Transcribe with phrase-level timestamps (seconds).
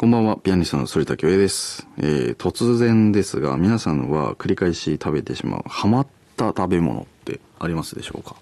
[0.00, 1.86] こんばんは、ピアニストの反田恭平です。
[1.98, 6.06] えー、突然ですが、皆さんは繰り返し食べてしまう、ハマっ
[6.38, 8.34] た食べ物ってありますでしょうか？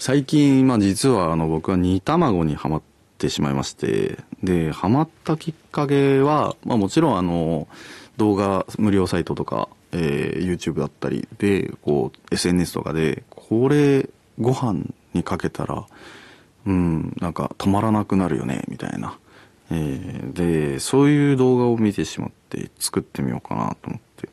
[0.00, 2.82] 最近、まあ実はあの僕は煮卵にハマっ
[3.16, 7.68] てしまいまして、で、ハマったきっかけは、まあもちろんあの、
[8.16, 14.10] 動画無料サイトとか、えー YouTube だったりで、こう、SNS とかで、これ、
[14.40, 14.80] ご飯
[15.14, 15.86] にかけたら、
[16.66, 19.16] うん、なんか止まらなくなるよね、みたいな。
[19.74, 24.28] えーで、そういう動画を見てしまって作ってみようかなと思って。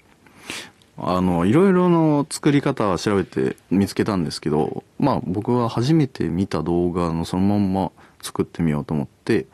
[0.98, 9.48] あの、いろいろの作り方調べて見つけたんですけど、まあ僕は初めて見た動画のそのまんま作ってみようと思って、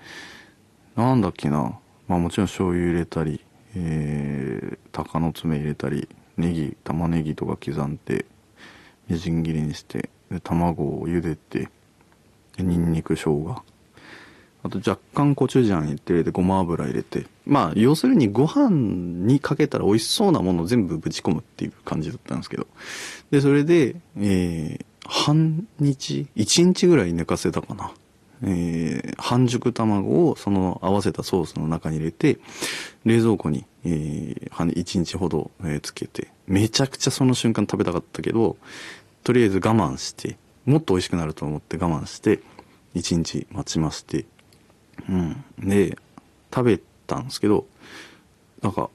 [0.95, 1.77] なんだっけな。
[2.07, 3.41] まあもちろん醤油入れたり、
[3.75, 8.25] えー、鷹の爪入れたり、ネギ、玉ねぎとか刻んで、
[9.07, 11.69] みじん切りにして、で卵を茹でて、
[12.57, 13.63] でニンニク、生姜。
[14.65, 17.27] あと若干コチュジャン入れて、ごま油入れて。
[17.45, 18.71] まあ、要するにご飯
[19.27, 22.65] にかけたら美味しそうなものを全部ぶち込むっていう感じだったんですけど。
[23.29, 27.91] で、それで、えー、半日 ?1 日ぐらい寝かせたかな。
[28.41, 32.39] えー、半熟卵をその合わせたソースの中に入れて、
[33.05, 38.57] 冷蔵庫に、えー、1日ほど、えつけて、めちゃくちゃその瞬間食べたかったけど、
[39.23, 42.39] とりあえず我慢して、もっと美味しくなると思って我慢して、
[42.95, 44.25] 1日待ちまして、
[45.09, 45.43] うん。
[45.59, 45.97] で、
[46.53, 47.65] 食べたんですけど、
[48.61, 48.89] なんか、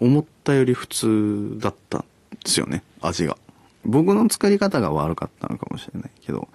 [0.00, 2.06] 思ったより普通だったんで
[2.46, 3.36] すよね、味が。
[3.84, 6.48] 僕の作り方が悪かったのかもしれないけど、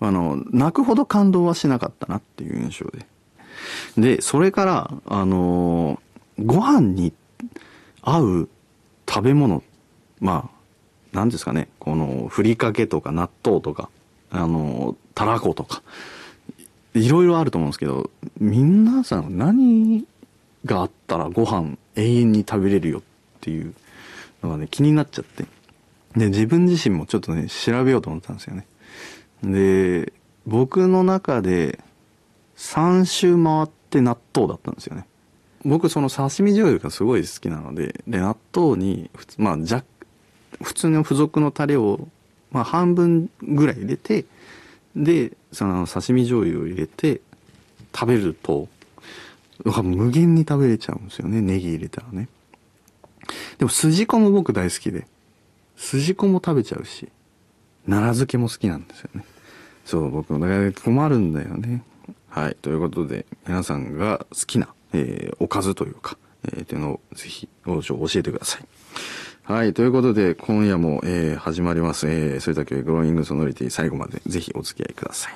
[0.00, 3.06] あの、泣くほど感動はしなかったなっていう印象で。
[3.96, 6.00] で、それから、あの
[6.38, 7.12] ご飯に
[8.00, 8.48] 合う
[9.08, 9.62] 食べ物、
[10.20, 10.50] ま
[11.12, 13.88] あ、なんですかね、この、ふりかけとか納豆とか、
[14.30, 15.82] あのたらことか、
[16.94, 20.06] いろいろあると思うんですけど、皆さん何
[20.64, 23.02] があったらご飯永遠に食べれるよっ
[23.40, 23.74] ていう
[24.42, 25.44] のがね、気になっちゃって。
[26.16, 28.66] で、自分自身もちょっとね、調べようと思ったんですよね。
[29.42, 30.12] で、
[30.46, 31.80] 僕の中で
[32.56, 35.06] 3周回って納豆だったんですよね。
[35.64, 39.56] 僕その刺身醤油がすごい好きなので、で、納豆に普通、まあ、
[40.62, 42.08] 普通の付属のタレを、
[42.50, 44.24] まあ、半分ぐらい入れて、
[44.96, 47.20] で、その刺身醤油を入れて
[47.94, 48.68] 食べると、
[49.64, 51.40] 無限に食べれちゃうんですよね。
[51.40, 52.28] ネギ入れたらね。
[53.58, 55.06] でも筋子も僕大好きで、
[55.76, 57.08] 筋子も食べちゃうし、
[57.86, 59.24] 奈良漬けも好きなんですよね。
[59.84, 61.84] そう、僕もだから困るんだよね。
[62.28, 62.56] はい。
[62.62, 67.80] ということで、皆さんが好きな、えーおかずというか、えーっていうのをぜひ、教
[68.14, 68.64] えてください。
[69.44, 69.74] はい。
[69.74, 72.06] ということで、今夜も、えー始まります。
[72.08, 75.32] えー、それだけグローイングソノリティ最後までぜひお付き合いください。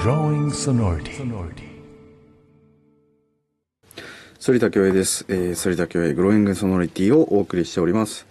[0.00, 1.10] Growing sonority.
[4.40, 5.26] 反田恭平です。
[5.28, 8.26] えー、反田恭平グローイングソノリティをお送りしております。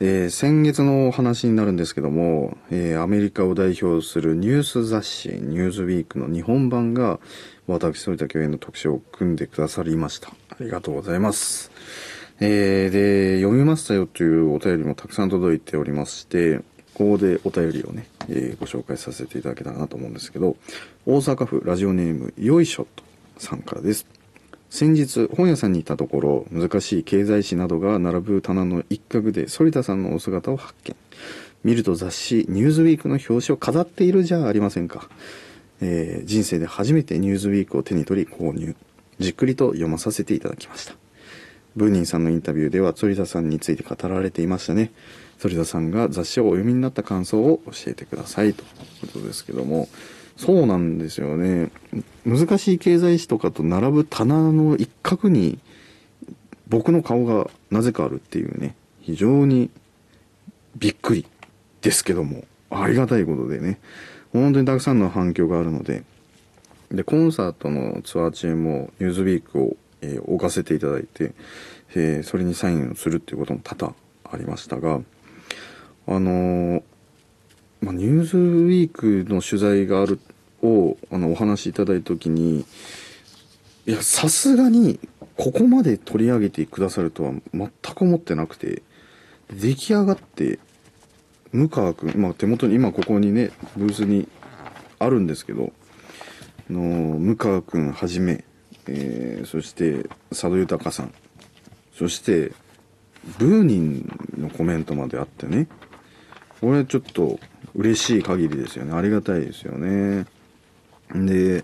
[0.00, 7.20] えー先月のお話になるんですけども、えーアメリカを代表するニュース雑誌、ニューズウィークの日本版が、
[7.66, 10.30] 私、反田恭平の特集を組んでくださりました。
[10.48, 11.70] ありがとうございます。
[12.40, 16.60] えーで、読みましたよというお便りもたくさん届いておりまして、
[16.94, 20.56] ここでお便りをね、えーご紹介させていただけたらなと思うんですけど、
[21.06, 23.02] 大阪府ラジオネーム、よいしょと
[23.38, 24.06] さんからです。
[24.70, 30.94] 先日本屋さんに行ったところ難しい経済誌などが並ぶ棚の一角で反田さんのお姿を発見。
[31.64, 35.08] 見ると雑誌「ニューズウィークの表紙を飾っているじゃありませんか、
[35.80, 38.76] えー人生で初めて「ニューズウィークを手に取り購入。
[39.18, 41.07] じっくりと読まさせていただきました。
[41.76, 44.90] ブーニンさんのインタビューでは反田さんについて語られていましたね。
[45.40, 48.66] 反田さんが雑誌をお読みになった感想を教えてくださいとい
[49.04, 49.88] うことですけども。
[50.36, 51.70] そうなんですよね。
[52.24, 55.58] 難しい経済誌とかと並ぶ棚の一角に
[56.68, 59.68] 僕の顔がなぜかあるっていうね非常に
[60.76, 61.26] びっくり
[61.82, 62.44] ですけども。
[62.70, 63.80] ありがたいことでね。
[64.32, 66.04] 本当にたくさんの反響があるので。
[66.90, 71.32] でコンサートのツアー中も「ニューズウィークを、えー置かせていただいて、
[71.94, 73.94] えーそれにサインをするっていうことも多々
[74.30, 75.00] ありましたが
[76.06, 76.82] あのー
[77.80, 80.18] まあ、ニューズウィークの取材がある
[80.62, 82.64] をあのお話しいただいた時に
[83.86, 84.98] いやさすがに
[85.36, 88.82] ここまで取り上げてくださるとは全く思ってなくて
[89.52, 90.58] 出来上がって
[91.52, 94.28] 向川君、まあ、手元に今ここにねブースに
[94.98, 95.72] あるんですけど
[96.68, 98.44] あの向川君はじめ、
[98.88, 101.12] えーそして佐渡豊さん。
[101.94, 102.52] そして
[103.38, 105.68] ブーニンのコメントまであってね。
[106.60, 107.38] これちょっと
[107.74, 108.92] 嬉しい限りですよね。
[108.92, 110.26] ありがたいですよね。
[111.14, 111.62] で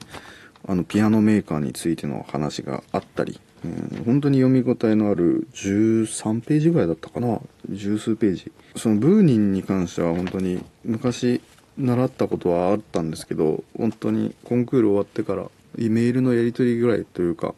[0.67, 7.41] あのピアノメーカーについての話があったり、うん、本当に読み応えのある13ページぐらいだったかな。
[7.69, 8.53] 十数ページ。
[8.77, 11.41] そのブーニンに関しては本当に昔
[11.77, 17.55] 習ったことはあったんですけど本当にコンクール終わってからメールのやり取りぐらいというか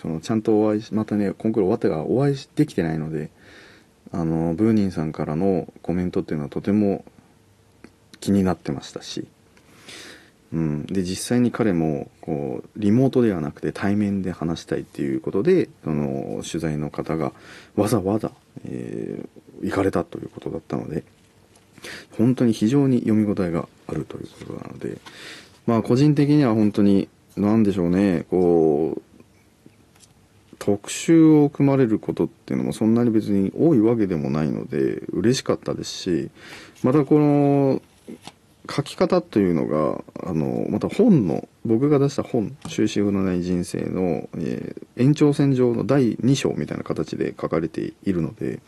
[0.00, 3.30] そのちゃんとお会いしまたねコンクール終わってからお会いできてないので
[4.12, 7.04] あのブーニンさんからのコメントっていうのはとても
[8.20, 9.26] 気になってましたし、
[10.52, 17.32] うん、で実際に彼もこうリモートではなくて対面で話したいっていうことでその取材の方が
[17.76, 18.30] わざわざ、
[18.64, 21.04] えー行かれたということだったので
[22.16, 24.98] 本当に非常に読み応えがあるということなので
[25.66, 29.02] まあ個人的には本当に何でしょうねこう
[30.58, 36.30] 特集を組まれることっていうのもそんなに別に多いわけでもないので嬉しかったですし
[36.82, 37.82] またこの
[38.70, 48.60] 書き方というのがあのまた本の僕が出した本「終止符のない人生の」えー延長線上の第2章みたいな形で書かれているので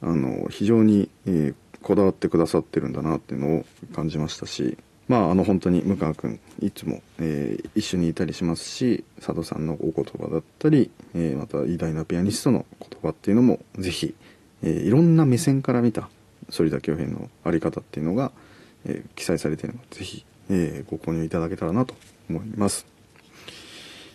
[0.00, 1.54] あの非常に、えー
[1.86, 4.76] こだわってくださってるんだなっていうのを感じましたし
[5.08, 14.14] まああの本当に向川君いつも、えー一緒にいたりしますし佐渡さんのお言葉だったり、えーまた偉大なピアニストの言葉っていうのもぜひ、
[14.62, 16.08] えーいろんな目線から見た
[16.50, 18.32] 反田恭平のあり方っていうのが、
[18.84, 21.94] えー記載されているのでぜひ、えーご購入いただけたらなと
[22.28, 22.86] 思います。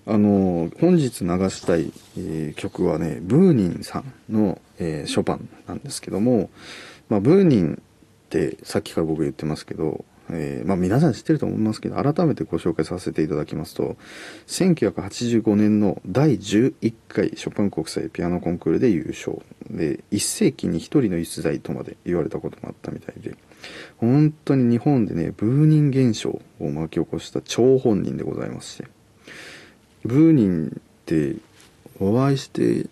[0.08, 6.50] あの本日流したい、えー曲はねブーニンさんの、えーショパンなんですけども、
[7.08, 13.98] まあ、ブーニンってさっきから僕言ってますけど、えーまあ、皆さん知ってると思いますけど改めてご紹介させていただきますと
[14.48, 19.42] 1985年の第11回ショパン国際ピアノコンクールで優勝。
[19.70, 23.36] で1世紀に1人の逸材とまで言われたこともあったみたいで
[23.98, 28.88] 本当に日本でねブーニン現象を巻き起こした張本人でございまして
[30.04, 31.36] ブーニンって
[32.00, 32.88] お会いして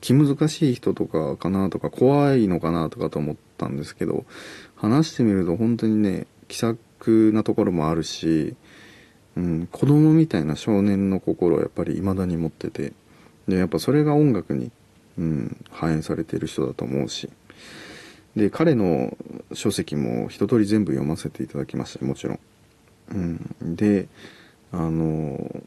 [0.00, 4.24] 気難しい人とかかなとか怖いのかなとかと思ったんですけど
[4.74, 8.54] 話してみると本当にね気さくなところもあるし、
[9.36, 12.92] うん、子供みたいな少年の心をやっぱり未だに持ってて
[13.48, 14.70] でやっぱそれが音楽に、
[15.18, 17.28] うん、反映されている人だと思うし
[18.36, 19.16] で彼の
[19.52, 22.40] 書籍も一通り全部読ませていただきましたもちろん。
[23.10, 24.08] うん、で
[24.72, 25.62] あの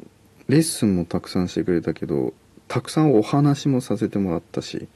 [0.48, 2.34] レッスンもたくさんしてくれたけど
[2.68, 4.88] たくさんお話もさせてもらったし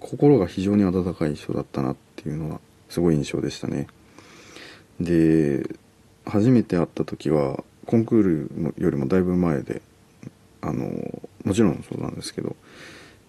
[0.00, 3.86] 心が非常に温かい人だったなっていうのはすごい印象でしたね
[5.02, 5.68] で
[6.24, 8.22] 初めて会った時はコンクー
[8.74, 9.82] ルよりもだいぶ前で
[10.60, 10.88] あの
[11.44, 12.56] もちろんそうなんですけど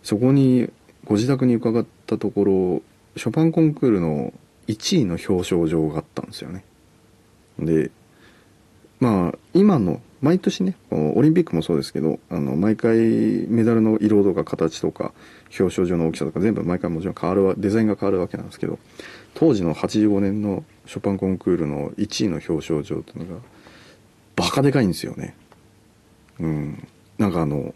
[0.03, 0.69] そこに
[1.05, 2.81] ご自宅に伺ったところ
[3.17, 4.33] ショパンコンクールの
[4.67, 6.63] 1位の表彰状があったんですよね。
[7.59, 7.91] で
[8.99, 12.97] まあ今の毎年ねオリンピックもそうですけどあの毎回
[13.47, 15.11] メダルの色とか形とか
[15.59, 18.79] 表彰状の大きさとか全部毎回もちろん変わるデザインが変わるわけなんですけど
[19.33, 23.41] 当時の85年のショパンコンクールの1位の表彰状っていうのが
[24.35, 25.35] バカでかいんですよね。
[26.39, 26.87] うん。
[27.17, 27.73] なんかあの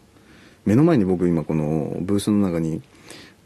[0.65, 2.81] 目の前に僕今このブースの中に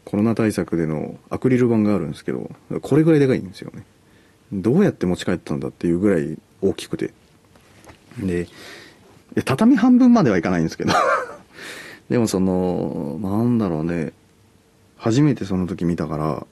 [0.04, 2.50] コロナ対策でのアクリル板があるんですけど
[2.80, 3.84] これぐらいでかいんですよね。
[4.52, 7.12] どうやって持ち帰ったんだっていうぐらい大きくて。
[8.18, 8.46] で
[9.44, 10.92] 畳半分まではいかないんですけど。
[12.10, 14.12] でもそのなんだろうね。
[14.96, 16.46] 初めてその時見たから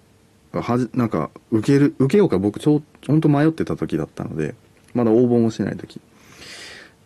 [0.53, 4.55] はじなんか受ける受けようか僕ちょ本当迷ってた時だったので
[4.95, 6.01] まだ応募もしてない時。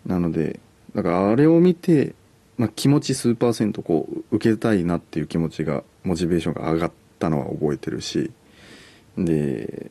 [0.06, 0.60] なので
[0.94, 2.14] だからあれを見て、
[2.56, 8.30] まあ、気持ち数パーセントこう受けたいなっていう気持ちがモチベーションが上がったのは覚えてるし。
[9.18, 9.90] で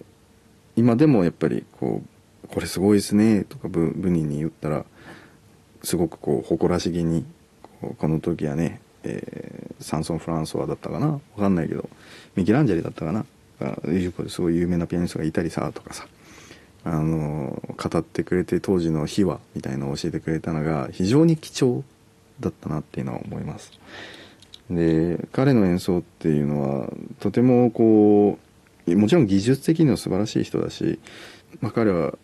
[0.76, 2.02] 今でもやっぱりこ
[2.44, 4.86] う「これすごいですね」とかブブニに言ったら
[5.84, 7.26] すごくこう誇らしげに
[7.80, 11.08] ここの時はね、えーサンソン・フランソワだったかな？
[11.08, 11.90] わかんないけど
[12.36, 13.26] ミケランジェリだったかな？
[13.60, 16.08] あいうすごい有名なピアニストがいたりさとかさ
[16.86, 21.84] あの語ってくれて当時の秘話みたいのを教えてくれたのが非常に貴重
[22.40, 23.72] だったなっていうのは思います。
[24.70, 28.40] で彼の演奏っていうのはとてもこ
[28.88, 31.00] うもちろん技術的には素晴らしい人だし、
[31.62, 32.18] まあ、彼は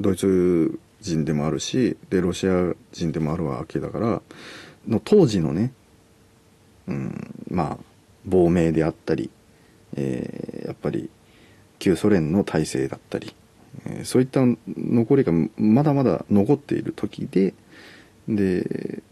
[0.00, 4.22] ドイツ人でもあるしでロシア人でもあるわけだから
[4.88, 5.72] の当時のね、
[6.88, 7.78] うん、まあ
[8.26, 9.30] 亡命であったり、
[9.96, 11.10] えーやっぱり
[11.78, 13.34] 旧ソ連の体制だったり、
[13.86, 17.54] えーそういった残りがまだまだ残っている時で
[18.28, 19.02] で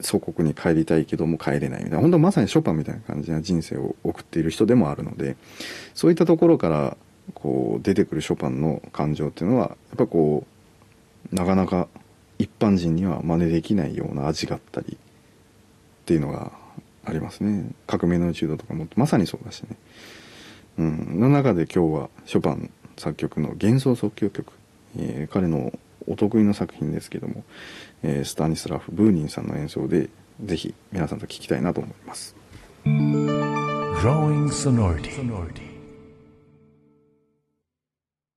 [0.00, 5.36] 祖国に帰りたいけども帰れないみたいな本当まさにショパンみたいな感じな人生を送っている人でもあるので
[5.94, 6.96] そういったところから
[7.34, 10.46] こう出てくるショパンの感情っていうのはやっぱこ
[11.32, 11.88] うなかなか
[12.38, 16.52] 一般人には真似できないような味があったりっていうのが
[17.08, 17.70] ありますね。
[17.86, 19.76] 革命の宇宙だとかもまさにそうだしね。
[20.78, 21.20] うん。
[21.20, 24.52] の中で今日はショパン作曲の幻想即興曲、
[24.98, 25.72] えー彼の
[26.06, 27.44] お得意の作品ですけども、
[28.02, 30.08] えースタニスラフ・ブーニンさんの演奏で
[30.44, 32.34] ぜひ皆さんと聴きたいなと思います。